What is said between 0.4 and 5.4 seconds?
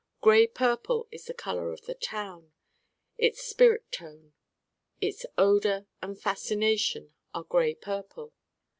purple is the color of the town, its spirit tone. Its